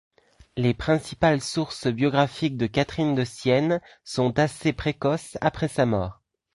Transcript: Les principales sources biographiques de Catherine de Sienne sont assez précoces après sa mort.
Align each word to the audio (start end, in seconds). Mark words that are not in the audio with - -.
Les 0.57 0.73
principales 0.73 1.41
sources 1.41 1.85
biographiques 1.85 2.57
de 2.57 2.65
Catherine 2.65 3.13
de 3.13 3.23
Sienne 3.23 3.79
sont 4.03 4.39
assez 4.39 4.73
précoces 4.73 5.37
après 5.41 5.67
sa 5.67 5.85
mort. 5.85 6.23